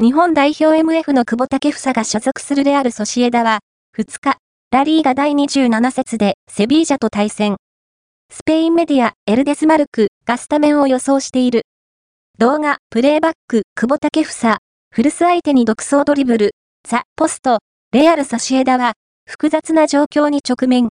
[0.00, 3.58] 日本代表 MF の久保建英が所属するレアル・ソシエダは、
[3.98, 4.36] 2日、
[4.70, 7.56] ラリーが第27節でセビージャと対戦。
[8.30, 11.62] スペインメディア、エルデスマルクがスタメンを予想している。
[12.38, 14.58] 動画、プレイバック、久保建英、
[14.94, 16.52] フルス相手に独走ドリブル、
[16.88, 17.58] ザ・ポスト、
[17.90, 18.92] レアル・ソシエダは、
[19.28, 20.86] 複雑な状況に直面。